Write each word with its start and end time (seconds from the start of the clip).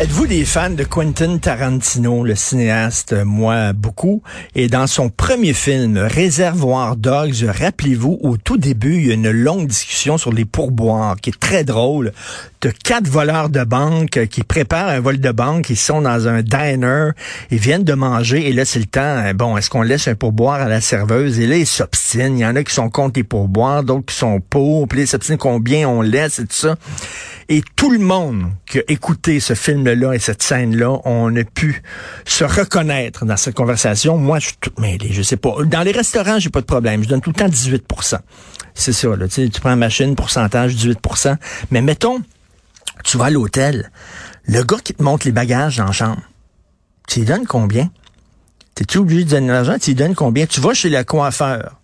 Êtes-vous 0.00 0.28
des 0.28 0.44
fans 0.44 0.70
de 0.70 0.84
Quentin 0.84 1.38
Tarantino, 1.38 2.22
le 2.22 2.36
cinéaste? 2.36 3.16
Moi, 3.24 3.72
beaucoup? 3.72 4.22
Et 4.54 4.68
dans 4.68 4.86
son 4.86 5.08
premier 5.08 5.54
film, 5.54 5.98
Réservoir 5.98 6.94
Dogs, 6.94 7.42
rappelez-vous, 7.48 8.16
au 8.22 8.36
tout 8.36 8.58
début, 8.58 8.98
il 8.98 9.06
y 9.08 9.10
a 9.10 9.14
une 9.14 9.32
longue 9.32 9.66
discussion 9.66 10.16
sur 10.16 10.32
les 10.32 10.44
pourboires 10.44 11.16
qui 11.16 11.30
est 11.30 11.40
très 11.40 11.64
drôle. 11.64 12.12
De 12.60 12.70
quatre 12.70 13.08
voleurs 13.08 13.48
de 13.48 13.64
banque 13.64 14.26
qui 14.30 14.44
préparent 14.44 14.88
un 14.88 15.00
vol 15.00 15.18
de 15.18 15.30
banque, 15.32 15.68
ils 15.70 15.76
sont 15.76 16.02
dans 16.02 16.28
un 16.28 16.42
diner, 16.42 17.10
ils 17.50 17.58
viennent 17.58 17.84
de 17.84 17.94
manger 17.94 18.48
et 18.48 18.52
là, 18.52 18.64
c'est 18.64 18.78
le 18.78 18.86
temps. 18.86 19.22
Bon, 19.34 19.56
est-ce 19.56 19.68
qu'on 19.68 19.82
laisse 19.82 20.06
un 20.06 20.14
pourboire 20.14 20.60
à 20.60 20.68
la 20.68 20.80
serveuse? 20.80 21.40
Et 21.40 21.48
là, 21.48 21.56
ils 21.56 21.66
s'obstinent. 21.66 22.36
Il 22.36 22.40
y 22.40 22.46
en 22.46 22.54
a 22.54 22.62
qui 22.62 22.72
sont 22.72 22.88
contre 22.88 23.14
les 23.16 23.24
pourboires, 23.24 23.82
d'autres 23.82 24.06
qui 24.06 24.14
sont 24.14 24.40
pour, 24.40 24.86
puis 24.86 25.00
ils 25.00 25.08
s'obstinent 25.08 25.38
combien 25.38 25.88
on 25.88 26.02
laisse 26.02 26.38
et 26.38 26.46
tout 26.46 26.54
ça. 26.54 26.76
Et 27.48 27.62
tout 27.76 27.90
le 27.90 27.98
monde 27.98 28.44
qui 28.66 28.78
a 28.78 28.82
écouté 28.88 29.40
ce 29.40 29.54
film-là 29.88 30.14
et 30.14 30.18
cette 30.18 30.42
scène-là, 30.42 31.00
on 31.04 31.34
a 31.36 31.44
pu 31.44 31.82
se 32.24 32.44
reconnaître 32.44 33.24
dans 33.24 33.36
cette 33.36 33.54
conversation. 33.54 34.16
Moi, 34.16 34.38
je 34.38 34.46
suis 34.46 34.56
tout 34.60 34.72
mêlé, 34.78 35.10
je 35.12 35.22
sais 35.22 35.36
pas. 35.36 35.54
Dans 35.64 35.82
les 35.82 35.92
restaurants, 35.92 36.38
j'ai 36.38 36.50
pas 36.50 36.60
de 36.60 36.66
problème. 36.66 37.02
Je 37.02 37.08
donne 37.08 37.20
tout 37.20 37.30
le 37.30 37.34
temps 37.34 37.48
18% 37.48 38.18
C'est 38.74 38.92
ça, 38.92 39.16
là. 39.16 39.28
Tu, 39.28 39.48
prends 39.50 39.70
la 39.70 39.76
machine, 39.76 40.14
pourcentage, 40.14 40.74
18% 40.74 41.36
Mais 41.70 41.82
mettons, 41.82 42.20
tu 43.04 43.16
vas 43.16 43.26
à 43.26 43.30
l'hôtel, 43.30 43.90
le 44.44 44.62
gars 44.62 44.78
qui 44.82 44.94
te 44.94 45.02
montre 45.02 45.26
les 45.26 45.32
bagages 45.32 45.76
dans 45.78 45.86
la 45.86 45.92
chambre, 45.92 46.22
tu 47.06 47.20
lui 47.20 47.26
donnes 47.26 47.46
combien? 47.46 47.90
T'es-tu 48.74 48.98
obligé 48.98 49.24
de 49.24 49.30
donner 49.30 49.48
l'argent? 49.48 49.76
Tu 49.80 49.90
lui 49.90 49.94
donnes 49.94 50.14
combien? 50.14 50.46
Tu 50.46 50.60
vas 50.60 50.74
chez 50.74 50.90
le 50.90 51.02
coiffeur. 51.02 51.80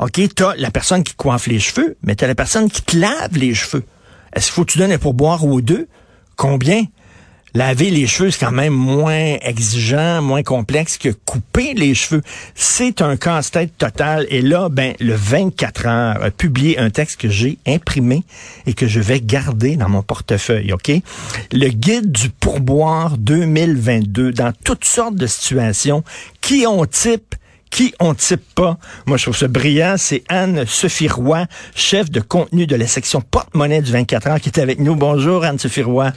OK, 0.00 0.20
t'as 0.34 0.54
la 0.56 0.70
personne 0.70 1.02
qui 1.02 1.14
coiffe 1.14 1.46
les 1.46 1.58
cheveux, 1.58 1.96
mais 2.02 2.14
t'as 2.14 2.26
la 2.26 2.34
personne 2.34 2.70
qui 2.70 2.82
te 2.82 2.96
lave 2.96 3.36
les 3.36 3.54
cheveux. 3.54 3.84
Est-ce 4.32 4.46
qu'il 4.46 4.54
faut 4.54 4.64
que 4.64 4.72
tu 4.72 4.78
donnes 4.78 4.92
un 4.92 4.98
pourboire 4.98 5.44
aux 5.44 5.60
deux? 5.60 5.88
Combien? 6.36 6.84
Laver 7.54 7.90
les 7.90 8.06
cheveux, 8.06 8.30
c'est 8.30 8.44
quand 8.44 8.52
même 8.52 8.74
moins 8.74 9.36
exigeant, 9.40 10.20
moins 10.20 10.42
complexe 10.42 10.98
que 10.98 11.08
couper 11.08 11.74
les 11.74 11.94
cheveux. 11.94 12.22
C'est 12.54 13.00
un 13.00 13.16
casse-tête 13.16 13.76
total. 13.78 14.26
Et 14.28 14.42
là, 14.42 14.68
ben, 14.68 14.94
le 15.00 15.14
24 15.14 15.86
heures 15.86 16.22
a 16.22 16.30
publié 16.30 16.78
un 16.78 16.90
texte 16.90 17.20
que 17.20 17.28
j'ai 17.28 17.58
imprimé 17.66 18.22
et 18.66 18.74
que 18.74 18.86
je 18.86 19.00
vais 19.00 19.20
garder 19.20 19.76
dans 19.76 19.88
mon 19.88 20.02
portefeuille, 20.02 20.72
OK? 20.72 20.90
Le 21.52 21.68
guide 21.68 22.12
du 22.12 22.28
pourboire 22.28 23.16
2022 23.16 24.32
dans 24.32 24.52
toutes 24.64 24.84
sortes 24.84 25.16
de 25.16 25.26
situations. 25.26 26.04
Qui 26.40 26.66
on 26.66 26.84
type? 26.84 27.34
Qui 27.70 27.94
on 27.98 28.14
type 28.14 28.42
pas? 28.54 28.78
Moi, 29.06 29.16
je 29.16 29.24
trouve 29.24 29.36
ça 29.36 29.48
brillant. 29.48 29.96
C'est 29.96 30.22
Anne-Sophie 30.28 31.08
Roy, 31.08 31.46
chef 31.74 32.10
de 32.10 32.20
contenu 32.20 32.66
de 32.66 32.76
la 32.76 32.86
section 32.86 33.20
porte-monnaie 33.20 33.82
du 33.82 33.92
24 33.92 34.26
heures, 34.26 34.40
qui 34.40 34.48
est 34.48 34.58
avec 34.58 34.80
nous. 34.80 34.96
Bonjour, 34.96 35.44
Anne-Sophie 35.44 35.82
Roy. 35.82 36.12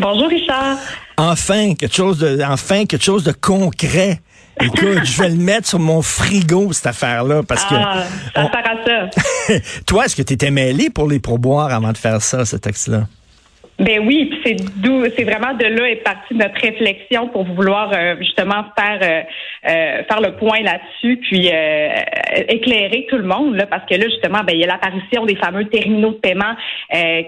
Bonjour, 0.00 0.28
Richard. 0.28 0.78
Enfin, 1.18 1.74
quelque 1.74 1.94
chose 1.94 2.18
de, 2.18 2.42
enfin, 2.42 2.86
quelque 2.86 3.04
chose 3.04 3.22
de 3.22 3.32
concret. 3.32 4.20
Écoute, 4.60 5.04
je 5.04 5.22
vais 5.22 5.28
le 5.28 5.36
mettre 5.36 5.68
sur 5.68 5.78
mon 5.78 6.00
frigo, 6.00 6.72
cette 6.72 6.86
affaire-là, 6.86 7.42
parce 7.42 7.64
que... 7.64 7.74
Ah, 7.74 8.04
ça 8.34 8.50
sert 8.50 8.62
à 8.64 9.56
ça. 9.56 9.60
Toi, 9.86 10.06
est-ce 10.06 10.16
que 10.16 10.22
tu 10.22 10.34
étais 10.34 10.50
mêlé 10.50 10.90
pour 10.90 11.08
les 11.08 11.18
pourboires 11.18 11.72
avant 11.72 11.92
de 11.92 11.98
faire 11.98 12.20
ça, 12.22 12.44
ce 12.44 12.56
texte-là? 12.56 13.06
Ben 13.80 13.98
oui, 14.06 14.30
c'est 14.44 14.56
d'où, 14.76 15.04
c'est 15.16 15.24
vraiment 15.24 15.54
de 15.54 15.64
là 15.64 15.88
est 15.88 16.04
partie 16.04 16.34
notre 16.34 16.60
réflexion 16.60 17.28
pour 17.28 17.44
vouloir 17.44 17.90
euh, 17.94 18.14
justement 18.18 18.64
faire 18.78 18.98
euh, 19.02 19.22
euh, 19.70 20.02
faire 20.04 20.20
le 20.20 20.36
point 20.36 20.60
là-dessus, 20.60 21.18
puis 21.22 21.50
éclairer 22.48 23.06
tout 23.08 23.16
le 23.16 23.24
monde 23.24 23.56
là, 23.56 23.66
parce 23.66 23.86
que 23.88 23.94
là 23.94 24.06
justement, 24.08 24.40
ben 24.46 24.52
il 24.54 24.60
y 24.60 24.64
a 24.64 24.66
l'apparition 24.66 25.24
des 25.24 25.36
fameux 25.36 25.66
terminaux 25.68 26.10
de 26.10 26.18
paiement 26.18 26.54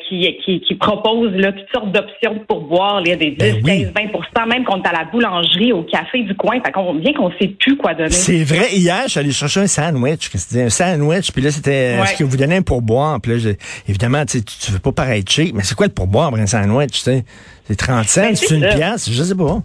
qui, 0.09 0.37
qui, 0.45 0.61
qui 0.61 0.75
proposent 0.75 1.35
là 1.35 1.53
toutes 1.53 1.73
sortes 1.73 1.93
d'options 1.93 2.45
pour 2.47 2.61
boire, 2.63 3.01
il 3.05 3.09
y 3.09 3.13
a 3.13 3.17
des 3.17 3.31
10, 3.31 3.63
15, 3.63 3.93
20% 3.93 4.49
même 4.49 4.65
quand 4.65 4.79
on 4.79 4.83
est 4.83 4.89
à 4.89 4.93
la 4.93 5.05
boulangerie, 5.05 5.73
au 5.73 5.83
café 5.85 6.23
du 6.23 6.35
coin, 6.35 6.61
fait 6.65 6.73
qu'on 6.73 6.95
bien 6.95 7.13
qu'on 7.15 7.31
sait 7.41 7.49
plus 7.49 7.77
quoi 7.77 7.95
donner. 7.95 8.11
C'est 8.11 8.45
vrai. 8.45 8.73
Hier, 8.73 9.05
j'allais 9.07 9.31
chercher 9.31 9.61
un 9.61 9.67
sandwich, 9.67 10.31
un 10.57 10.69
sandwich, 10.71 11.33
puis 11.33 11.43
là 11.43 11.51
c'était 11.51 11.97
ce 12.07 12.19
que 12.19 12.25
vous 12.25 12.37
donnez 12.37 12.57
un 12.57 12.63
pourboire, 12.63 13.21
puis 13.21 13.33
là 13.33 13.53
évidemment 13.89 14.25
tu 14.27 14.43
tu 14.43 14.73
veux 14.73 14.79
pas 14.79 14.93
paraître 14.93 15.31
cheap, 15.31 15.55
mais 15.55 15.63
c'est 15.63 15.75
quoi 15.75 15.87
le 15.87 15.93
pourboire? 15.93 16.31
Un 16.43 16.47
sandwich, 16.47 16.93
tu 16.93 16.99
sais. 17.01 17.25
C'est 17.65 17.77
30 17.77 18.05
cents, 18.05 18.23
ben, 18.23 18.37
c'est 18.37 18.55
une 18.55 18.69
pièce, 18.69 19.11
je 19.11 19.23
sais 19.23 19.35
pas. 19.35 19.63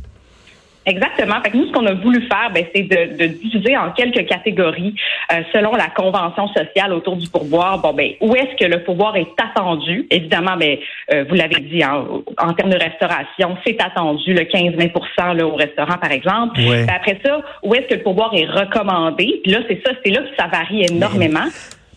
Exactement. 0.87 1.41
Fait 1.43 1.51
que 1.51 1.57
nous, 1.57 1.67
ce 1.67 1.73
qu'on 1.73 1.85
a 1.85 1.93
voulu 1.93 2.21
faire, 2.21 2.49
ben, 2.53 2.63
c'est 2.73 2.83
de, 2.83 3.17
de, 3.17 3.27
diviser 3.27 3.75
en 3.75 3.91
quelques 3.91 4.25
catégories 4.25 4.95
euh, 5.33 5.41
selon 5.53 5.75
la 5.75 5.89
convention 5.89 6.47
sociale 6.47 6.93
autour 6.93 7.17
du 7.17 7.27
pourboire. 7.27 7.79
Bon, 7.79 7.93
ben, 7.93 8.11
où 8.21 8.33
est-ce 8.35 8.55
que 8.57 8.71
le 8.71 8.83
pourboire 8.83 9.17
est 9.17 9.27
attendu? 9.37 10.07
Évidemment, 10.09 10.55
ben, 10.55 10.77
euh, 11.13 11.25
vous 11.27 11.35
l'avez 11.35 11.59
dit, 11.59 11.83
en, 11.83 12.53
termes 12.53 12.69
de 12.69 12.79
restauration, 12.79 13.57
c'est 13.65 13.77
attendu, 13.81 14.33
le 14.33 14.43
15-20% 14.43 15.41
au 15.41 15.55
restaurant, 15.55 15.97
par 15.97 16.11
exemple. 16.11 16.55
Ben, 16.55 16.87
après 16.89 17.19
ça, 17.23 17.41
où 17.63 17.75
est-ce 17.75 17.87
que 17.87 17.95
le 17.95 18.03
pourboire 18.03 18.33
est 18.33 18.45
recommandé? 18.45 19.41
Puis 19.43 19.51
là, 19.51 19.59
c'est 19.67 19.81
ça, 19.85 19.91
c'est 20.05 20.11
là 20.11 20.21
que 20.21 20.35
ça 20.39 20.47
varie 20.47 20.85
énormément. 20.89 21.47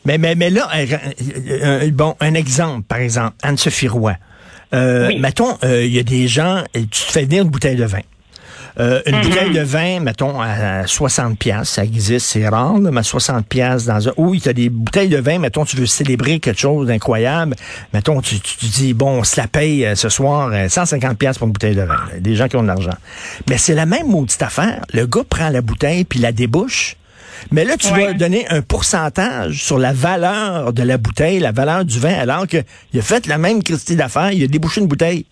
Mais, 0.05 0.19
mais, 0.19 0.35
mais 0.35 0.51
là, 0.51 0.69
euh, 0.75 1.91
bon, 1.93 2.17
un 2.19 2.35
exemple, 2.35 2.83
par 2.89 2.99
exemple, 2.99 3.37
Anne-Sophie 3.45 3.87
Roy. 3.87 4.15
Euh, 4.73 5.11
Mettons, 5.19 5.57
il 5.63 5.93
y 5.93 5.99
a 5.99 6.03
des 6.03 6.29
gens, 6.29 6.63
tu 6.75 6.87
te 6.87 6.97
fais 6.97 7.25
venir 7.25 7.43
une 7.43 7.51
bouteille 7.51 7.77
de 7.77 7.85
vin. 7.85 8.01
Euh, 8.79 9.03
une 9.07 9.15
mm-hmm. 9.15 9.23
bouteille 9.23 9.53
de 9.53 9.61
vin, 9.61 10.01
mettons, 10.01 10.41
à 10.41 10.87
60 10.87 11.39
pièces, 11.39 11.71
ça 11.71 11.85
existe, 11.85 12.27
c'est 12.27 12.49
rare, 12.49 12.75
mais 12.75 13.03
60 13.03 13.47
pièces 13.47 13.85
dans 13.87 14.09
un... 14.09 14.13
Oui, 14.17 14.41
tu 14.41 14.49
as 14.49 14.53
des 14.53 14.69
bouteilles 14.69 15.09
de 15.09 15.19
vin, 15.19 15.39
mettons, 15.39 15.65
tu 15.65 15.77
veux 15.77 15.87
célébrer 15.87 16.39
quelque 16.39 16.61
chose 16.61 16.87
d'incroyable, 16.87 17.57
mettons, 17.93 18.21
tu, 18.21 18.39
tu, 18.41 18.67
dis, 18.67 18.95
bon, 18.95 19.21
on 19.21 19.25
se 19.25 19.41
la 19.41 19.49
paye 19.49 19.85
euh, 19.85 19.95
ce 19.95 20.09
soir, 20.09 20.53
150 20.69 21.11
euh, 21.11 21.15
pièces 21.15 21.39
pour 21.39 21.47
une 21.47 21.53
bouteille 21.53 21.75
de 21.75 21.83
vin. 21.83 22.01
Des 22.21 22.37
gens 22.37 22.49
qui 22.49 22.57
ont 22.57 22.63
de 22.63 22.69
l'argent. 22.69 22.97
Mais 23.49 23.59
c'est 23.59 23.75
la 23.75 23.87
même 23.87 24.07
maudite 24.07 24.41
affaire. 24.43 24.83
Le 24.93 25.07
gars 25.07 25.25
prend 25.29 25.49
la 25.49 25.63
bouteille 25.63 26.05
puis 26.05 26.21
la 26.21 26.33
débouche, 26.33 26.97
mais 27.51 27.65
là, 27.65 27.77
tu 27.77 27.89
vas 27.89 28.13
donner 28.13 28.47
un 28.49 28.63
pourcentage 28.63 29.63
sur 29.65 29.79
la 29.79 29.93
valeur 29.93 30.73
de 30.73 30.83
la 30.83 30.99
bouteille, 30.99 31.39
la 31.39 31.53
valeur 31.53 31.85
du 31.85 31.99
vin, 31.99 32.15
alors 32.15 32.47
qu'il 32.47 32.65
a 32.99 33.03
fait 33.03 33.27
la 33.27 33.39
même 33.39 33.63
Christie 33.63 33.97
d'affaires, 33.97 34.33
il 34.33 34.43
a 34.45 34.47
débouché 34.47 34.81
une 34.81 34.87
bouteille. 34.87 35.27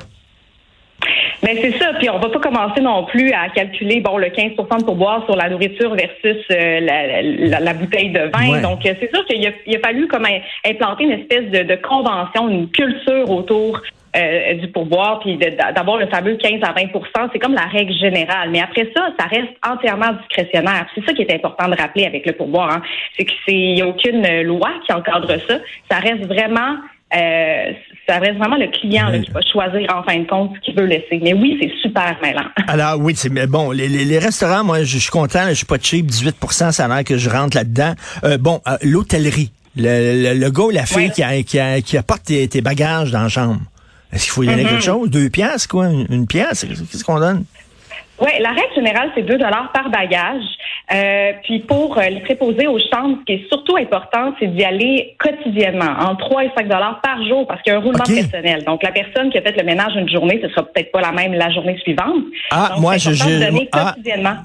Mais 1.42 1.54
ben, 1.54 1.62
c'est 1.62 1.78
ça. 1.78 1.92
Puis 1.98 2.10
on 2.10 2.18
va 2.18 2.28
pas 2.28 2.40
commencer 2.40 2.80
non 2.80 3.04
plus 3.04 3.32
à 3.32 3.48
calculer 3.50 4.00
bon 4.00 4.18
le 4.18 4.26
15% 4.26 4.80
de 4.80 4.84
pourboire 4.84 5.24
sur 5.26 5.36
la 5.36 5.48
nourriture 5.48 5.94
versus 5.94 6.44
euh, 6.50 6.80
la, 6.80 7.74
bouteille 7.74 8.10
de 8.10 8.30
vin. 8.34 8.60
Donc 8.60 8.84
euh, 8.84 8.94
c'est 9.00 9.14
sûr 9.14 9.24
qu'il 9.26 9.46
a, 9.46 9.50
il 9.66 9.76
a 9.76 9.78
fallu 9.78 10.08
comme 10.08 10.26
implanter 10.66 11.04
une 11.04 11.12
espèce 11.12 11.48
de, 11.50 11.62
de 11.62 11.76
convention, 11.76 12.48
une 12.48 12.68
culture 12.70 13.30
autour 13.30 13.80
euh, 14.18 14.54
du 14.54 14.68
pourboire, 14.68 15.20
puis 15.20 15.38
d'avoir 15.38 15.98
le 15.98 16.06
fameux 16.08 16.36
15 16.36 16.60
à 16.62 16.72
20% 16.72 17.28
c'est 17.32 17.38
comme 17.38 17.54
la 17.54 17.66
règle 17.66 17.94
générale. 17.94 18.50
Mais 18.50 18.60
après 18.60 18.90
ça, 18.94 19.10
ça 19.18 19.26
reste 19.26 19.52
entièrement 19.66 20.12
discrétionnaire. 20.20 20.86
C'est 20.94 21.04
ça 21.04 21.12
qui 21.12 21.22
est 21.22 21.34
important 21.34 21.68
de 21.68 21.76
rappeler 21.76 22.06
avec 22.06 22.26
le 22.26 22.32
pourboire. 22.32 22.72
Hein. 22.72 22.82
C'est 23.16 23.24
qu'il 23.24 23.74
n'y 23.74 23.82
a 23.82 23.86
aucune 23.86 24.42
loi 24.42 24.70
qui 24.86 24.92
encadre 24.92 25.28
ça. 25.48 25.58
Ça 25.90 25.98
reste 25.98 26.26
vraiment 26.26 26.76
euh, 27.14 27.72
ça 28.06 28.18
reste 28.18 28.36
vraiment 28.36 28.56
le 28.56 28.68
client 28.68 29.10
qui 29.22 29.30
va 29.30 29.40
choisir 29.40 29.88
en 29.94 30.02
fin 30.02 30.18
de 30.18 30.26
compte 30.26 30.52
ce 30.56 30.60
qu'il 30.60 30.74
veut 30.74 30.84
laisser. 30.84 31.18
Mais 31.22 31.32
oui, 31.32 31.58
c'est 31.60 31.72
super 31.80 32.16
mêlant. 32.22 32.44
Alors 32.68 32.98
oui, 33.00 33.14
c'est 33.16 33.30
bon. 33.46 33.70
Les, 33.70 33.88
les, 33.88 34.18
restaurants, 34.18 34.62
moi, 34.62 34.82
je 34.82 34.98
suis 34.98 35.10
content. 35.10 35.48
Je 35.48 35.54
suis 35.54 35.66
pas 35.66 35.78
cheap, 35.80 36.06
18 36.06 36.36
ça 36.50 36.84
a 36.84 36.88
l'air 36.88 37.04
que 37.04 37.16
je 37.16 37.30
rentre 37.30 37.56
là-dedans. 37.56 37.94
Euh, 38.24 38.36
bon, 38.36 38.60
euh, 38.66 38.76
l'hôtellerie, 38.82 39.50
le, 39.76 40.34
le, 40.34 40.50
gars 40.50 40.64
ou 40.64 40.70
la 40.70 40.84
fille 40.84 41.10
qui, 41.10 41.22
a, 41.22 41.42
qui, 41.42 41.58
a, 41.58 41.80
qui, 41.80 41.96
apporte 41.96 42.24
tes, 42.24 42.60
bagages 42.60 43.10
dans 43.10 43.22
la 43.22 43.28
chambre. 43.28 43.60
Est-ce 44.12 44.24
qu'il 44.24 44.32
faut 44.32 44.42
y 44.42 44.46
donner 44.46 44.64
mm-hmm. 44.64 44.68
quelque 44.68 44.84
chose? 44.84 45.10
Deux 45.10 45.28
pièces, 45.28 45.66
quoi? 45.66 45.88
Une, 45.88 46.26
pièce? 46.26 46.64
Qu'est-ce 46.90 47.04
qu'on 47.04 47.18
donne? 47.18 47.44
Oui, 48.20 48.30
la 48.40 48.50
règle 48.50 48.74
générale, 48.74 49.10
c'est 49.14 49.22
2 49.22 49.38
dollars 49.38 49.70
par 49.72 49.90
bagage. 49.90 50.42
Euh, 50.92 51.32
puis 51.42 51.60
pour 51.60 51.98
euh, 51.98 52.08
les 52.08 52.20
préposer 52.20 52.66
aux 52.66 52.78
chambres, 52.78 53.18
ce 53.20 53.24
qui 53.26 53.32
est 53.34 53.48
surtout 53.48 53.76
important, 53.76 54.32
c'est 54.40 54.46
d'y 54.46 54.64
aller 54.64 55.16
quotidiennement, 55.18 55.92
en 56.00 56.16
3 56.16 56.44
et 56.44 56.50
5 56.56 56.66
dollars 56.66 57.00
par 57.02 57.22
jour, 57.26 57.46
parce 57.46 57.60
qu'il 57.62 57.72
y 57.72 57.76
a 57.76 57.78
un 57.78 57.82
roulement 57.82 58.04
personnel. 58.04 58.64
Donc 58.64 58.82
la 58.82 58.92
personne 58.92 59.30
qui 59.30 59.38
a 59.38 59.42
fait 59.42 59.56
le 59.56 59.64
ménage 59.64 59.92
une 59.96 60.08
journée, 60.08 60.40
ce 60.42 60.48
sera 60.48 60.62
peut-être 60.62 60.90
pas 60.90 61.00
la 61.00 61.12
même 61.12 61.34
la 61.34 61.50
journée 61.50 61.78
suivante. 61.82 62.24
Ah, 62.50 62.76
moi 62.78 62.96
je, 62.96 63.12
je 63.12 63.68
ah, 63.72 63.94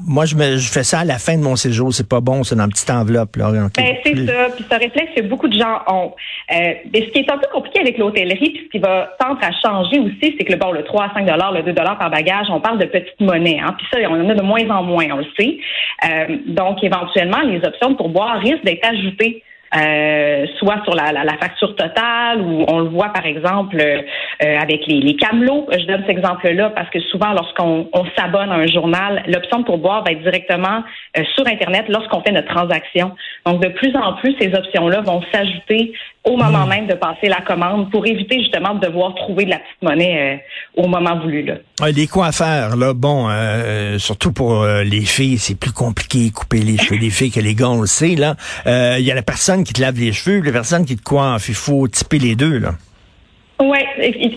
moi 0.05 0.25
je, 0.25 0.35
me, 0.35 0.57
je 0.57 0.71
fais 0.71 0.83
ça 0.83 0.99
à 0.99 1.05
la 1.05 1.17
fin 1.17 1.37
de 1.37 1.43
mon 1.43 1.55
séjour, 1.55 1.93
c'est 1.93 2.07
pas 2.07 2.19
bon, 2.19 2.43
c'est 2.43 2.55
dans 2.55 2.65
une 2.65 2.71
petite 2.71 2.89
enveloppe 2.89 3.37
là. 3.37 3.51
Ben, 3.51 3.69
c'est 4.03 4.25
ça, 4.25 4.47
puis 4.55 4.65
ce 4.69 4.75
réflexe 4.77 5.11
que 5.15 5.21
beaucoup 5.21 5.47
de 5.47 5.57
gens 5.57 5.79
ont. 5.87 6.13
Euh, 6.51 6.73
mais 6.93 7.05
ce 7.05 7.11
qui 7.11 7.19
est 7.19 7.31
un 7.31 7.37
peu 7.37 7.47
compliqué 7.53 7.79
avec 7.79 7.97
l'hôtellerie, 7.97 8.49
puis 8.49 8.63
ce 8.65 8.69
qui 8.69 8.79
va 8.79 9.15
tendre 9.19 9.39
à 9.41 9.51
changer 9.61 9.99
aussi, 9.99 10.35
c'est 10.37 10.43
que 10.43 10.51
le 10.51 10.57
bon 10.57 10.71
le 10.71 10.83
3 10.83 11.05
à 11.05 11.13
5 11.13 11.25
dollars, 11.25 11.51
le 11.53 11.63
2 11.63 11.71
dollars 11.73 11.97
par 11.97 12.09
bagage, 12.09 12.47
on 12.49 12.59
parle 12.59 12.79
de 12.79 12.85
petites 12.85 13.19
monnaies, 13.19 13.61
hein, 13.63 13.75
puis 13.77 13.87
ça 13.91 13.99
on 14.09 14.21
en 14.21 14.29
a 14.29 14.33
de 14.33 14.41
moins 14.41 14.69
en 14.69 14.83
moins, 14.83 15.05
on 15.11 15.17
le 15.17 15.27
sait. 15.39 15.57
Euh, 16.05 16.37
donc, 16.47 16.83
éventuellement, 16.83 17.41
les 17.41 17.65
options 17.65 17.95
pour 17.95 18.09
boire 18.09 18.39
risquent 18.39 18.63
d'être 18.63 18.87
ajoutées. 18.87 19.43
Euh, 19.75 20.45
soit 20.59 20.83
sur 20.83 20.93
la, 20.93 21.37
facture 21.41 21.75
totale 21.75 22.41
ou 22.41 22.63
on 22.67 22.81
le 22.81 22.89
voit 22.89 23.09
par 23.09 23.25
exemple 23.25 23.75
euh, 23.81 24.03
avec 24.39 24.85
les, 24.85 25.01
les, 25.01 25.15
camelots. 25.15 25.67
Je 25.71 25.87
donne 25.87 26.01
cet 26.01 26.11
exemple-là 26.11 26.69
parce 26.75 26.91
que 26.91 26.99
souvent 26.99 27.31
lorsqu'on 27.31 27.89
s'abonne 28.15 28.51
à 28.51 28.57
un 28.57 28.67
journal, 28.67 29.23
l'option 29.25 29.63
pour 29.63 29.79
boire 29.79 30.03
va 30.03 30.11
être 30.11 30.21
directement 30.21 30.83
sur 31.33 31.47
Internet 31.47 31.85
lorsqu'on 31.89 32.21
fait 32.21 32.31
notre 32.31 32.53
transaction. 32.53 33.15
Donc 33.47 33.63
de 33.63 33.69
plus 33.69 33.95
en 33.95 34.13
plus, 34.13 34.35
ces 34.39 34.53
options-là 34.53 35.01
vont 35.01 35.23
s'ajouter 35.33 35.91
au 36.25 36.37
moment 36.37 36.65
hmm. 36.65 36.69
même 36.69 36.87
de 36.87 36.93
passer 36.93 37.27
la 37.27 37.41
commande 37.41 37.91
pour 37.91 38.05
éviter 38.05 38.39
justement 38.39 38.75
de 38.75 38.85
devoir 38.85 39.13
trouver 39.15 39.45
de 39.45 39.49
la 39.51 39.57
petite 39.57 39.81
monnaie 39.81 40.41
euh, 40.77 40.81
au 40.81 40.87
moment 40.87 41.19
voulu. 41.19 41.43
Là. 41.43 41.55
les 41.91 42.07
coiffeurs, 42.07 42.77
là, 42.77 42.93
bon, 42.93 43.27
euh, 43.29 43.97
surtout 43.99 44.31
pour 44.31 44.61
euh, 44.61 44.83
les 44.83 45.01
filles, 45.01 45.37
c'est 45.37 45.55
plus 45.55 45.73
compliqué 45.73 46.31
couper 46.31 46.59
les 46.59 46.77
cheveux 46.77 46.99
des 46.99 47.09
filles 47.09 47.31
que 47.31 47.41
les 47.41 47.55
gars, 47.55 47.69
on 47.69 47.81
le 47.81 47.87
sait. 47.87 48.15
Là, 48.15 48.35
il 48.65 49.03
y 49.03 49.11
a 49.11 49.15
la 49.15 49.21
personne 49.21 49.63
qui 49.63 49.73
te 49.73 49.81
lave 49.81 49.99
les 49.99 50.13
cheveux, 50.13 50.39
la 50.41 50.51
personne 50.51 50.85
qui 50.85 50.95
te 50.95 51.03
coiffe. 51.03 51.49
Il 51.49 51.55
faut 51.55 51.87
typer 51.87 52.19
les 52.19 52.35
deux 52.35 52.57
là. 52.57 52.73
Oui, 53.59 53.77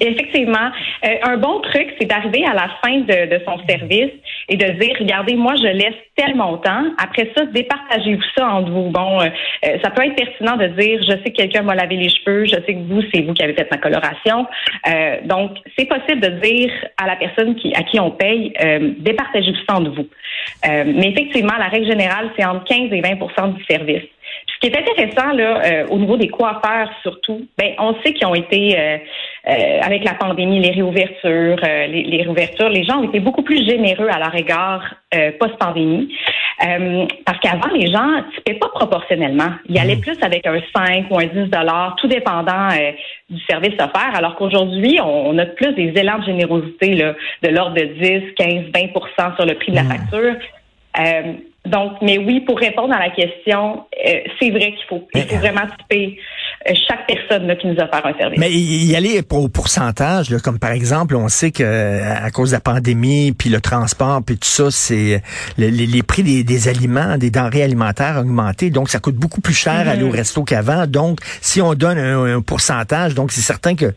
effectivement. 0.00 0.70
Euh, 1.04 1.08
un 1.22 1.36
bon 1.38 1.60
truc, 1.60 1.94
c'est 1.98 2.06
d'arriver 2.06 2.44
à 2.44 2.54
la 2.54 2.68
fin 2.84 2.98
de, 2.98 3.40
son 3.46 3.58
service 3.66 4.12
et 4.48 4.56
de 4.56 4.66
dire, 4.78 4.94
regardez, 5.00 5.34
moi, 5.34 5.54
je 5.56 5.68
laisse 5.68 5.94
tel 6.16 6.34
montant. 6.34 6.84
Après 7.02 7.30
ça, 7.36 7.46
départagez-vous 7.46 8.22
ça 8.36 8.46
entre 8.46 8.70
vous. 8.70 8.90
Bon, 8.90 9.20
euh, 9.20 9.28
euh, 9.64 9.78
ça 9.82 9.90
peut 9.90 10.04
être 10.04 10.16
pertinent 10.16 10.56
de 10.56 10.66
dire, 10.66 11.00
je 11.02 11.12
sais 11.22 11.30
que 11.30 11.36
quelqu'un 11.36 11.62
m'a 11.62 11.74
lavé 11.74 11.96
les 11.96 12.10
cheveux, 12.10 12.44
je 12.44 12.56
sais 12.56 12.74
que 12.74 12.92
vous, 12.92 13.02
c'est 13.12 13.22
vous 13.22 13.32
qui 13.32 13.42
avez 13.42 13.54
fait 13.54 13.68
ma 13.70 13.78
coloration. 13.78 14.46
donc, 15.24 15.58
c'est 15.78 15.86
possible 15.86 16.20
de 16.20 16.40
dire 16.40 16.72
à 16.98 17.06
la 17.06 17.16
personne 17.16 17.56
qui, 17.56 17.74
à 17.74 17.82
qui 17.82 17.98
on 17.98 18.10
paye, 18.10 18.52
départagez-vous 18.98 19.58
ça 19.68 19.76
entre 19.78 19.90
vous. 19.90 20.08
mais 20.64 21.08
effectivement, 21.08 21.54
la 21.58 21.68
règle 21.68 21.86
générale, 21.86 22.30
c'est 22.36 22.44
entre 22.44 22.64
15 22.64 22.92
et 22.92 23.00
20% 23.00 23.54
du 23.54 23.64
service. 23.64 24.04
Ce 24.56 24.61
qui 24.61 24.75
est 24.75 24.79
intéressant 24.79 25.33
là, 25.33 25.61
euh, 25.65 25.87
au 25.91 25.99
niveau 25.99 26.17
des 26.17 26.29
coiffeurs 26.29 26.88
surtout, 27.03 27.47
ben 27.59 27.75
on 27.79 27.94
sait 28.03 28.15
qu'ils 28.15 28.27
ont 28.27 28.35
été 28.35 28.79
euh, 28.79 28.97
euh, 29.49 29.81
avec 29.83 30.03
la 30.03 30.15
pandémie, 30.15 30.61
les 30.61 30.71
réouvertures, 30.71 31.59
les, 31.62 32.05
les, 32.05 32.23
réouvertures, 32.23 32.71
les 32.71 32.85
gens 32.85 33.00
ont 33.00 33.09
été 33.09 33.21
beaucoup 33.21 33.43
plus 33.43 33.67
généreux 33.67 34.09
à 34.09 34.19
leur 34.19 34.35
égard 34.35 34.94
post-pandémie. 35.38 36.12
parce 37.25 37.38
qu'avant, 37.41 37.73
les 37.75 37.87
gens 37.87 38.06
ne 38.06 38.41
paient 38.44 38.59
pas 38.59 38.69
proportionnellement. 38.69 39.50
Ils 39.69 39.79
allaient 39.79 39.97
mmh. 39.97 40.00
plus 40.00 40.23
avec 40.23 40.47
un 40.47 40.61
5 40.75 41.06
ou 41.11 41.19
un 41.19 41.27
10 41.27 41.50
tout 41.99 42.09
dépendant 42.09 42.69
du 43.31 43.41
service 43.44 43.75
offert, 43.75 44.15
alors 44.15 44.35
qu'aujourd'hui, 44.37 44.99
on, 45.03 45.37
a 45.38 45.47
plus 45.47 45.73
des 45.75 45.93
élans 45.97 46.19
de 46.19 46.25
générosité 46.25 46.94
là, 46.94 47.15
de 47.43 47.49
l'ordre 47.49 47.77
de 47.77 47.85
10, 47.85 48.35
15, 48.37 48.49
20% 48.73 49.37
sur 49.37 49.47
le 49.47 49.55
prix 49.55 49.71
de 49.71 49.77
la 49.77 49.85
mmh. 49.85 49.88
facture. 49.88 50.35
Donc, 51.66 51.92
mais 52.02 52.18
oui, 52.18 52.40
pour 52.40 52.58
répondre 52.58 52.94
à 52.94 52.98
la 52.98 53.10
question, 53.10 53.84
euh, 54.06 54.20
c'est 54.40 54.50
vrai 54.50 54.72
qu'il 54.72 54.86
faut, 54.88 55.06
il 55.14 55.22
faut 55.22 55.36
vraiment 55.36 55.62
typer 55.78 56.18
euh, 56.68 56.72
chaque 56.88 57.06
personne 57.06 57.46
là, 57.46 57.56
qui 57.56 57.66
nous 57.66 57.74
offert 57.74 58.04
un 58.04 58.16
service. 58.16 58.38
Mais 58.38 58.50
y 58.52 58.94
aller 58.96 59.20
au 59.30 59.48
pourcentage, 59.48 60.30
là, 60.30 60.38
comme 60.38 60.58
par 60.58 60.72
exemple, 60.72 61.16
on 61.16 61.28
sait 61.28 61.50
que 61.50 61.64
à 62.02 62.30
cause 62.30 62.50
de 62.50 62.56
la 62.56 62.60
pandémie, 62.60 63.32
puis 63.32 63.50
le 63.50 63.60
transport, 63.60 64.20
puis 64.24 64.36
tout 64.36 64.48
ça, 64.48 64.70
c'est 64.70 65.22
les, 65.58 66.02
prix 66.02 66.22
des, 66.22 66.68
aliments, 66.68 67.18
des 67.18 67.30
denrées 67.30 67.62
alimentaires 67.62 68.16
ont 68.16 68.20
augmenté, 68.20 68.70
donc 68.70 68.88
ça 68.88 68.98
coûte 68.98 69.16
beaucoup 69.16 69.40
plus 69.40 69.54
cher 69.54 69.88
aller 69.88 70.02
au 70.02 70.08
mm-hmm. 70.08 70.16
resto 70.16 70.44
qu'avant. 70.44 70.86
Donc, 70.86 71.20
si 71.40 71.60
on 71.60 71.74
donne 71.74 71.98
un 71.98 72.40
pourcentage, 72.40 73.14
donc 73.14 73.32
c'est 73.32 73.42
certain 73.42 73.74
que 73.74 73.92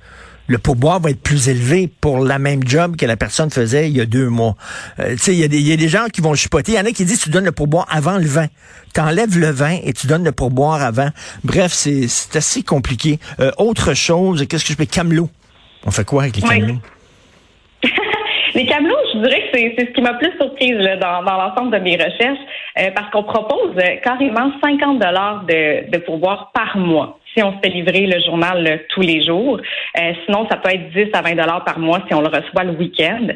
le 0.50 0.58
pourboire 0.58 1.00
va 1.00 1.12
être 1.12 1.22
plus 1.22 1.48
élevé 1.48 1.88
pour 2.02 2.20
la 2.26 2.40
même 2.40 2.68
job 2.68 2.98
que 2.98 3.06
la 3.06 3.16
personne 3.16 3.52
faisait 3.52 3.88
il 3.88 3.96
y 3.96 4.02
a 4.02 4.06
deux 4.06 4.30
mois. 4.30 4.56
Euh, 5.00 5.12
tu 5.12 5.18
sais, 5.20 5.34
il 5.34 5.40
y, 5.40 5.74
a 5.74 5.78
des 5.78 5.88
gens 5.88 6.08
qui 6.12 6.22
vont 6.22 6.34
chipoter. 6.34 6.72
Il 6.72 6.76
y 6.76 6.80
en 6.80 6.86
a 6.86 6.92
qui 6.92 7.06
disent 7.06 7.22
tu 7.22 7.30
donnes 7.30 7.46
le 7.46 7.52
pourboire 7.52 7.86
avant 7.90 8.18
le 8.18 8.26
vin. 8.26 8.48
Tu 8.96 9.00
enlèves 9.00 9.38
le 9.38 9.52
vin 9.52 9.78
et 9.84 9.94
tu 9.94 10.08
donnes 10.08 10.24
le 10.24 10.32
pourboire 10.32 10.82
avant. 10.82 11.10
Bref, 11.44 11.72
c'est 11.72 12.36
assez 12.36 12.64
compliqué. 12.64 13.20
Euh, 13.40 13.52
autre 13.60 13.94
chose, 13.94 14.46
qu'est-ce 14.48 14.66
que 14.66 14.74
je 14.74 14.78
peux... 14.78 14.86
Camelot. 14.86 15.30
On 15.86 15.92
fait 15.92 16.04
quoi 16.04 16.24
avec 16.24 16.36
les 16.38 16.42
camelots? 16.42 16.80
Les 18.56 18.66
camelots, 18.66 18.96
je 19.14 19.20
dirais 19.20 19.44
que 19.44 19.58
c'est 19.78 19.86
ce 19.86 19.92
qui 19.94 20.02
m'a 20.02 20.16
plus 20.16 20.32
surprise 20.38 20.76
dans, 21.00 21.22
l'ensemble 21.22 21.72
de 21.72 21.78
mes 21.78 21.96
recherches, 21.96 22.40
euh, 22.80 22.90
parce 22.96 23.12
qu'on 23.12 23.24
propose 23.24 23.76
carrément 24.04 24.52
50 24.62 25.00
dollars 25.00 25.46
de, 25.46 25.90
de 25.90 25.98
pourboire 26.00 26.52
par 26.52 26.76
mois 26.76 27.19
si 27.34 27.44
on 27.44 27.54
se 27.54 27.58
fait 27.64 27.70
livrer 27.70 28.08
le 28.08 28.20
journal 28.22 28.66
euh, 28.68 28.78
tous 28.90 29.02
les 29.02 29.24
jours. 29.24 29.60
Euh, 30.00 30.14
sinon, 30.26 30.48
ça 30.50 30.58
peut 30.58 30.70
être 30.70 30.90
10 30.92 31.10
à 31.14 31.22
20 31.22 31.36
dollars 31.36 31.64
par 31.64 31.80
mois 31.80 32.02
si 32.08 32.14
on 32.14 32.22
le 32.22 32.28
reçoit 32.28 32.64
le 32.64 32.72
week-end. 32.72 33.28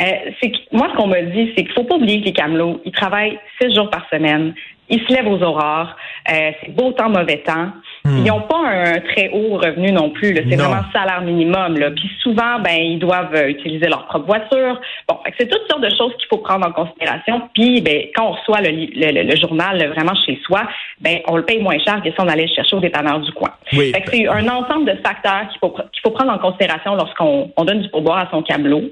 Euh, 0.00 0.48
moi, 0.72 0.88
ce 0.90 0.96
qu'on 0.96 1.06
m'a 1.06 1.22
dit, 1.22 1.52
c'est 1.56 1.64
qu'il 1.64 1.72
faut 1.72 1.84
pas 1.84 1.96
oublier 1.96 2.20
que 2.20 2.26
les 2.26 2.32
camelots, 2.32 2.80
ils 2.84 2.92
travaillent 2.92 3.38
six 3.60 3.74
jours 3.74 3.90
par 3.90 4.08
semaine. 4.10 4.54
Ils 4.88 5.00
se 5.00 5.12
lèvent 5.12 5.28
aux 5.28 5.42
aurores. 5.42 5.96
c'est 6.26 6.70
beau 6.70 6.92
temps, 6.92 7.08
mauvais 7.08 7.38
temps. 7.38 7.68
Hmm. 8.06 8.18
Ils 8.18 8.24
n'ont 8.24 8.42
pas 8.42 8.58
un 8.58 9.00
très 9.00 9.30
haut 9.30 9.56
revenu 9.56 9.90
non 9.90 10.10
plus. 10.10 10.36
C'est 10.36 10.56
vraiment 10.56 10.82
salaire 10.92 11.22
minimum. 11.22 11.78
Là. 11.78 11.90
Puis 11.90 12.10
souvent, 12.22 12.60
ben, 12.60 12.76
ils 12.76 12.98
doivent 12.98 13.34
euh, 13.34 13.48
utiliser 13.48 13.86
leur 13.86 14.06
propre 14.06 14.26
voiture. 14.26 14.78
Bon, 15.08 15.18
c'est 15.38 15.48
toutes 15.48 15.66
sortes 15.70 15.82
de 15.82 15.88
choses 15.88 16.14
qu'il 16.18 16.26
faut 16.28 16.36
prendre 16.36 16.66
en 16.66 16.72
considération. 16.72 17.48
Puis, 17.54 17.80
ben, 17.80 18.02
quand 18.14 18.28
on 18.28 18.32
reçoit 18.32 18.60
le, 18.60 18.70
le, 18.70 19.36
journal 19.36 19.78
vraiment 19.88 20.14
chez 20.26 20.38
soi, 20.44 20.64
ben, 21.00 21.20
on 21.28 21.36
le 21.36 21.44
paye 21.44 21.62
moins 21.62 21.78
cher 21.78 22.02
que 22.02 22.10
si 22.10 22.16
on 22.18 22.28
allait 22.28 22.46
le 22.46 22.54
chercher 22.54 22.76
au 22.76 22.80
dépanneur 22.80 23.20
du 23.20 23.32
coin. 23.32 23.50
Oui. 23.72 23.92
c'est 24.12 24.28
un 24.28 24.48
ensemble 24.48 24.84
de 24.84 25.00
facteurs 25.02 25.48
qu'il 25.48 25.58
faut, 25.60 25.70
qu'il 25.70 26.02
faut 26.02 26.10
prendre 26.10 26.32
en 26.32 26.38
considération 26.38 26.94
lorsqu'on 26.96 27.50
on 27.56 27.64
donne 27.64 27.80
du 27.80 27.88
pourboire 27.88 28.18
à 28.18 28.30
son 28.30 28.42
camelot. 28.42 28.82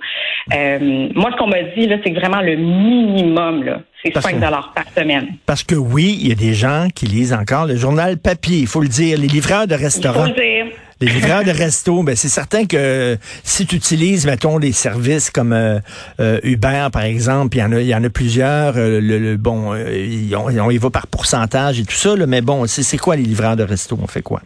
Euh, 0.54 1.08
moi, 1.14 1.30
ce 1.32 1.36
qu'on 1.36 1.48
m'a 1.48 1.62
dit, 1.76 1.86
là, 1.86 1.96
c'est 2.02 2.12
vraiment 2.12 2.40
le 2.40 2.56
minimum. 2.56 3.64
Là. 3.64 3.80
C'est 4.04 4.20
5 4.20 4.40
dollars 4.40 4.72
par 4.75 4.84
semaine. 4.96 5.37
Parce 5.46 5.62
que 5.62 5.75
oui, 5.75 6.19
il 6.20 6.28
y 6.28 6.32
a 6.32 6.34
des 6.34 6.54
gens 6.54 6.88
qui 6.94 7.06
lisent 7.06 7.32
encore 7.32 7.66
le 7.66 7.76
journal 7.76 8.19
papier, 8.19 8.58
il 8.58 8.66
faut 8.66 8.81
le 8.81 8.88
dire, 8.88 9.19
les 9.19 9.28
livreurs 9.28 9.66
de 9.66 9.75
restaurants. 9.75 10.26
Il 10.26 10.34
faut 10.34 10.40
le 10.40 10.64
dire. 10.64 10.72
Les 11.02 11.08
livreurs 11.08 11.43
de 11.43 11.50
resto, 11.50 12.04
ben 12.04 12.14
c'est 12.14 12.28
certain 12.28 12.64
que 12.64 13.16
si 13.43 13.66
tu 13.66 13.75
utilises, 13.75 14.25
mettons, 14.25 14.60
des 14.60 14.70
services 14.70 15.32
comme 15.32 15.52
euh, 15.52 15.81
euh, 16.20 16.38
Uber, 16.44 16.88
par 16.93 17.02
exemple, 17.02 17.56
il 17.56 17.60
y 17.60 17.64
en 17.64 17.72
a, 17.72 17.81
il 17.81 17.88
y 17.88 17.94
en 17.94 18.04
a 18.04 18.08
plusieurs. 18.08 18.75
Euh, 18.76 19.00
le, 19.00 19.37
bon, 19.37 19.72
on, 19.72 20.70
y 20.70 20.78
va 20.78 20.90
par 20.90 21.08
pourcentage 21.08 21.81
et 21.81 21.84
tout 21.84 21.96
ça. 21.96 22.14
mais 22.28 22.40
bon, 22.40 22.66
c'est 22.69 22.99
quoi 22.99 23.16
les 23.16 23.25
livreurs 23.25 23.56
de 23.56 23.64
resto 23.64 23.99
On 24.00 24.06
fait 24.06 24.22
quoi? 24.22 24.43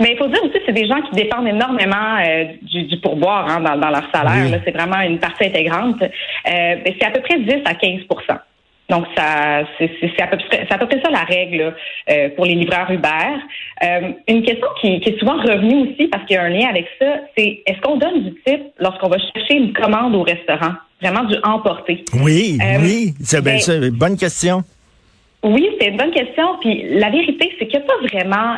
Mais 0.00 0.12
il 0.12 0.18
faut 0.18 0.26
dire 0.26 0.42
aussi 0.42 0.54
que 0.54 0.64
c'est 0.66 0.72
des 0.72 0.88
gens 0.88 1.00
qui 1.02 1.14
dépendent 1.14 1.46
énormément 1.46 2.18
du, 2.62 2.96
pourboire 3.00 3.46
hein, 3.48 3.60
dans, 3.60 3.90
leur 3.90 4.10
salaire. 4.12 4.60
C'est 4.64 4.72
vraiment 4.72 5.00
une 5.02 5.20
partie 5.20 5.44
intégrante. 5.44 6.00
Ben, 6.00 6.80
c'est 6.84 7.04
à 7.04 7.10
peu 7.10 7.20
près 7.20 7.38
10 7.38 7.62
à 7.64 7.74
15 7.74 8.00
donc, 8.90 9.06
ça, 9.16 9.62
c'est 9.78 10.20
à, 10.20 10.26
peu 10.26 10.36
près, 10.36 10.66
à 10.68 10.78
peu 10.78 10.86
près 10.86 11.00
ça 11.00 11.10
la 11.10 11.22
règle 11.22 11.74
euh, 12.10 12.28
pour 12.30 12.44
les 12.44 12.56
livreurs 12.56 12.90
Uber. 12.90 13.08
Euh, 13.84 14.10
une 14.26 14.42
question 14.42 14.66
qui, 14.80 14.96
est 14.96 15.18
souvent 15.18 15.36
revenue 15.36 15.88
aussi, 15.88 16.08
parce 16.08 16.24
qu'il 16.24 16.34
y 16.34 16.38
a 16.38 16.42
un 16.42 16.48
lien 16.48 16.68
avec 16.68 16.86
ça, 16.98 17.06
c'est 17.38 17.62
est-ce 17.66 17.80
qu'on 17.80 17.96
donne 17.96 18.24
du 18.24 18.34
type 18.44 18.64
lorsqu'on 18.80 19.08
va 19.08 19.18
chercher 19.18 19.54
une 19.54 19.72
commande 19.72 20.16
au 20.16 20.22
restaurant? 20.22 20.72
Vraiment 21.00 21.24
du 21.24 21.36
emporter. 21.44 22.04
Oui, 22.20 22.58
euh, 22.60 22.78
oui, 22.82 23.14
c'est 23.22 23.42
ben, 23.42 23.58
une 23.68 23.90
bonne 23.90 24.16
question. 24.16 24.64
Oui, 25.42 25.68
c'est 25.80 25.88
une 25.88 25.96
bonne 25.96 26.10
question. 26.10 26.58
Puis 26.60 26.84
la 26.90 27.10
vérité, 27.10 27.54
c'est 27.58 27.68
qu'il 27.68 27.78
n'y 27.78 27.84
a 27.84 27.88
pas 27.88 27.96
vraiment 28.02 28.56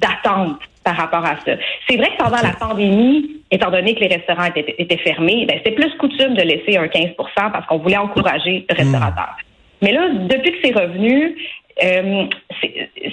d'attente 0.00 0.60
par 0.84 0.96
rapport 0.96 1.24
à 1.24 1.36
ça. 1.44 1.52
C'est 1.88 1.96
vrai 1.96 2.08
que 2.16 2.22
pendant 2.22 2.40
la 2.42 2.54
pandémie, 2.58 3.42
étant 3.50 3.70
donné 3.70 3.94
que 3.94 4.00
les 4.00 4.08
restaurants 4.08 4.46
étaient, 4.54 4.96
fermés, 4.98 5.44
ben, 5.46 5.58
c'était 5.58 5.72
plus 5.72 5.92
coutume 5.98 6.34
de 6.34 6.42
laisser 6.42 6.78
un 6.78 6.86
15% 6.86 7.14
parce 7.34 7.66
qu'on 7.66 7.78
voulait 7.78 7.98
encourager 7.98 8.64
le 8.70 8.74
restaurateur. 8.74 9.36
Mais 9.82 9.92
là, 9.92 10.08
depuis 10.10 10.52
que 10.52 10.58
c'est 10.64 10.74
revenu, 10.74 11.36
euh, 11.82 12.24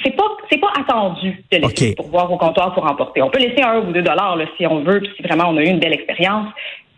c'est 0.03 0.15
pas 0.15 0.23
c'est 0.49 0.59
pas 0.59 0.71
attendu 0.79 1.43
de 1.51 1.57
laisser 1.57 1.95
pour 1.95 2.09
boire 2.09 2.31
au 2.31 2.37
comptoir 2.37 2.73
pour 2.73 2.85
emporter. 2.85 3.21
On 3.21 3.29
peut 3.29 3.39
laisser 3.39 3.61
un 3.61 3.79
ou 3.79 3.91
deux 3.91 4.01
dollars 4.01 4.37
si 4.57 4.67
on 4.67 4.81
veut, 4.81 5.01
si 5.15 5.23
vraiment 5.23 5.45
on 5.49 5.57
a 5.57 5.61
eu 5.61 5.67
une 5.67 5.79
belle 5.79 5.93
expérience, 5.93 6.47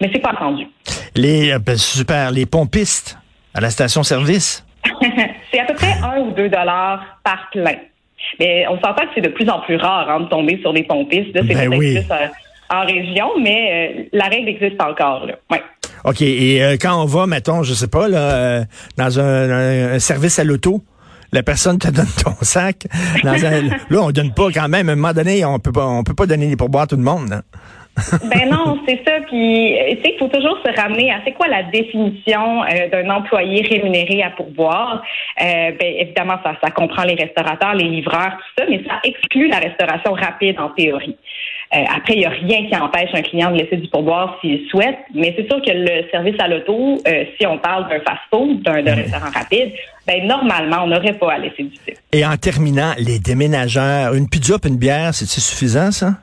mais 0.01 0.10
c'est 0.12 0.20
pas 0.20 0.32
attendu. 0.32 0.68
Les 1.16 1.54
euh, 1.54 1.60
ben, 1.60 1.78
super, 1.78 2.32
les 2.32 2.46
pompistes 2.46 3.18
à 3.54 3.62
la 3.62 3.70
station-service? 3.70 4.66
c'est 5.51 5.60
à 5.60 5.66
peu 5.66 5.75
près 5.75 5.94
un 6.04 6.22
ou 6.22 6.32
deux 6.32 6.50
dollars 6.50 7.04
par 7.24 7.50
plein. 7.51 7.75
Mais 8.40 8.66
on 8.68 8.75
s'entend 8.75 9.04
que 9.04 9.12
c'est 9.16 9.22
de 9.22 9.30
plus 9.30 9.50
en 9.50 9.60
plus 9.60 9.78
rare 9.78 10.10
hein, 10.10 10.22
de 10.22 10.25
tomber 10.25 10.60
sur 10.62 10.74
des 10.74 10.84
pompistes. 10.84 11.32
c'est 11.34 11.44
ben 11.44 11.70
peut-être 11.70 11.78
plus 11.78 11.98
euh, 11.98 12.28
en 12.70 12.86
région, 12.86 13.30
mais 13.40 14.08
la 14.13 14.25
règle 14.25 14.50
existe 14.50 14.82
encore. 14.82 15.25
Là. 15.25 15.36
Ouais. 15.50 15.62
OK. 16.05 16.22
Et 16.22 16.63
euh, 16.63 16.77
quand 16.81 17.01
on 17.01 17.05
va, 17.05 17.27
mettons, 17.27 17.63
je 17.63 17.74
sais 17.74 17.88
pas, 17.88 18.08
là, 18.08 18.17
euh, 18.17 18.63
dans 18.98 19.20
un, 19.20 20.00
service 20.00 20.39
à 20.39 20.43
l'auto, 20.43 20.81
la 21.31 21.43
personne 21.43 21.77
te 21.77 21.88
donne 21.91 22.05
ton 22.24 22.34
sac. 22.41 22.88
Là, 23.24 24.01
on 24.01 24.12
donne 24.12 24.34
pas 24.34 24.50
quand 24.53 24.67
même. 24.67 24.89
À 24.89 24.93
un 24.93 24.96
moment 24.96 25.13
donné, 25.13 25.46
on 25.46 25.60
peut 25.60 25.72
pas, 25.72 25.86
on 25.86 26.03
peut 26.03 26.15
pas 26.15 26.25
donner 26.25 26.48
des 26.48 26.55
pourboires 26.55 26.84
à 26.84 26.88
tout 26.88 26.98
le 26.98 27.03
monde. 27.03 27.31
Hein. 27.34 27.41
ben 28.24 28.50
non, 28.50 28.79
c'est 28.88 29.01
ça. 29.05 29.20
Puis, 29.27 29.75
tu 29.75 30.01
sais, 30.01 30.13
il 30.13 30.15
faut 30.17 30.29
toujours 30.29 30.58
se 30.65 30.81
ramener 30.81 31.12
à 31.12 31.20
c'est 31.25 31.34
quoi 31.34 31.48
la 31.50 31.63
définition 31.63 32.63
euh, 32.63 32.89
d'un 32.89 33.10
employé 33.10 33.63
rémunéré 33.63 34.24
à 34.24 34.29
pourboire? 34.31 35.03
ben 35.38 35.75
évidemment, 35.81 36.38
ça, 36.43 36.55
ça 36.63 36.72
comprend 36.72 37.03
les 37.03 37.15
restaurateurs, 37.15 37.74
les 37.74 37.89
livreurs, 37.89 38.38
tout 38.38 38.63
ça, 38.63 38.65
mais 38.70 38.81
ça 38.88 39.00
exclut 39.03 39.50
la 39.50 39.60
restauration 39.60 40.13
rapide 40.13 40.58
en 40.60 40.70
théorie. 40.70 41.17
Euh, 41.74 41.84
après, 41.96 42.16
il 42.16 42.20
n'y 42.20 42.25
a 42.25 42.30
rien 42.30 42.68
qui 42.68 42.75
empêche 42.75 43.10
un 43.13 43.22
client 43.22 43.51
de 43.51 43.58
laisser 43.58 43.78
du 43.78 43.88
pourboire 43.88 44.38
s'il 44.42 44.68
souhaite, 44.68 44.98
mais 45.16 45.34
c'est 45.38 45.48
sûr 45.48 45.62
que 45.62 45.72
le 45.72 46.10
service 46.12 46.36
à 46.40 46.50
l'auto, 46.50 47.01
euh, 47.08 47.24
si 47.40 47.48
on 47.48 47.58
parle 47.60 47.88
d'un 47.88 48.00
fast-food, 48.01 48.62
d'un 48.62 48.96
restaurant 48.96 49.32
rapide, 49.34 49.72
ben 50.06 50.28
normalement, 50.28 50.84
on 50.84 50.88
n'aurait 50.88 51.13
pas 51.13 51.34
à 51.34 51.38
laisser 51.38 51.63
du 51.63 51.78
Et 52.12 52.25
en 52.25 52.36
terminant, 52.36 52.92
les 52.98 53.20
déménageurs, 53.20 54.13
une 54.16 54.28
pizza 54.28 54.58
une 54.66 54.78
bière, 54.78 55.13
c'est 55.13 55.25
suffisant, 55.28 55.92
ça? 55.92 56.16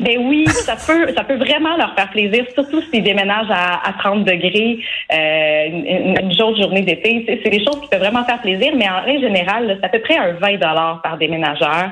Ben 0.00 0.18
oui, 0.18 0.46
ça 0.48 0.76
peut, 0.76 1.12
ça 1.14 1.24
peut 1.24 1.36
vraiment 1.36 1.76
leur 1.76 1.94
faire 1.94 2.10
plaisir, 2.10 2.44
surtout 2.54 2.80
s'ils 2.90 3.02
déménagent 3.02 3.50
à, 3.50 3.88
à 3.88 3.92
30 3.98 4.24
degrés 4.24 4.78
euh, 5.12 5.66
une, 5.68 6.16
une 6.20 6.32
jour 6.36 6.56
journée 6.56 6.82
d'été. 6.82 7.24
C'est, 7.42 7.50
des 7.50 7.64
choses 7.64 7.80
qui 7.82 7.88
peuvent 7.88 8.00
vraiment 8.00 8.24
faire 8.24 8.40
plaisir, 8.40 8.72
mais 8.76 8.88
en 8.88 9.02
règle 9.04 9.20
générale, 9.22 9.78
c'est 9.80 9.86
à 9.86 9.88
peu 9.88 10.00
près 10.00 10.16
un 10.16 10.32
20 10.34 10.54
dollars 10.54 11.00
par 11.02 11.18
déménageur. 11.18 11.90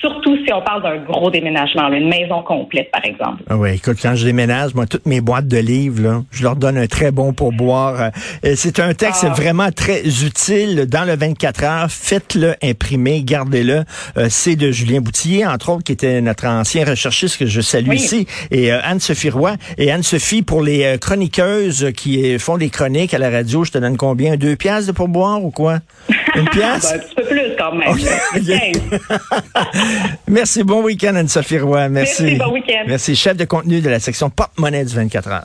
Surtout 0.00 0.36
si 0.44 0.52
on 0.52 0.62
parle 0.62 0.82
d'un 0.82 0.96
gros 0.98 1.30
déménagement, 1.30 1.88
une 1.92 2.08
maison 2.08 2.42
complète, 2.42 2.90
par 2.90 3.04
exemple. 3.04 3.42
Ah 3.48 3.56
oui, 3.56 3.74
écoute, 3.74 3.98
quand 4.00 4.14
je 4.14 4.24
déménage, 4.24 4.74
moi, 4.74 4.86
toutes 4.86 5.06
mes 5.06 5.20
boîtes 5.20 5.48
de 5.48 5.58
livres, 5.58 6.02
là, 6.02 6.22
je 6.30 6.42
leur 6.42 6.56
donne 6.56 6.78
un 6.78 6.86
très 6.86 7.10
bon 7.12 7.32
pourboire. 7.32 8.10
Euh, 8.44 8.52
c'est 8.54 8.80
un 8.80 8.94
texte 8.94 9.26
ah. 9.28 9.32
vraiment 9.32 9.70
très 9.70 10.02
utile 10.02 10.86
dans 10.86 11.04
le 11.04 11.16
24 11.16 11.64
heures. 11.64 11.90
Faites-le 11.90 12.54
imprimer, 12.62 13.22
gardez-le. 13.22 13.84
Euh, 14.16 14.26
c'est 14.30 14.56
de 14.56 14.70
Julien 14.70 15.00
Boutillier, 15.00 15.46
entre 15.46 15.70
autres, 15.70 15.84
qui 15.84 15.92
était 15.92 16.20
notre 16.20 16.46
ancien 16.46 16.84
recherchiste 16.84 17.35
que 17.36 17.46
je 17.46 17.60
salue 17.60 17.94
ici, 17.94 18.26
et 18.50 18.72
euh, 18.72 18.80
Anne-Sophie 18.82 19.30
Roy. 19.30 19.56
Et 19.78 19.90
Anne-Sophie, 19.90 20.42
pour 20.42 20.62
les 20.62 20.84
euh, 20.84 20.98
chroniqueuses 20.98 21.92
qui 21.96 22.38
font 22.38 22.58
des 22.58 22.70
chroniques 22.70 23.14
à 23.14 23.18
la 23.18 23.30
radio, 23.30 23.64
je 23.64 23.72
te 23.72 23.78
donne 23.78 23.96
combien? 23.96 24.36
Deux 24.36 24.56
piastres 24.56 24.88
de 24.88 24.92
pourboire 24.92 25.44
ou 25.44 25.50
quoi? 25.50 25.80
Une 26.34 26.48
pièce? 26.48 26.92
Ben, 26.92 26.96
un 26.96 26.98
petit 26.98 27.14
peu 27.14 27.24
plus 27.24 27.42
quand 27.58 27.74
même. 27.74 27.96
Merci, 30.28 30.64
bon 30.64 30.82
week-end 30.82 31.14
Anne-Sophie 31.14 31.58
Roy. 31.58 31.88
Merci. 31.88 32.22
Merci, 32.22 32.38
bon 32.38 32.52
week-end. 32.52 32.84
Merci, 32.86 33.16
chef 33.16 33.36
de 33.36 33.44
contenu 33.44 33.80
de 33.80 33.88
la 33.88 34.00
section 34.00 34.30
Pop-Monnaie 34.30 34.84
du 34.84 34.94
24 34.94 35.28
heures. 35.28 35.44